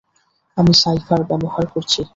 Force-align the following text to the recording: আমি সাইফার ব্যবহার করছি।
আমি 0.57 0.73
সাইফার 0.73 1.21
ব্যবহার 1.29 1.65
করছি। 1.65 2.01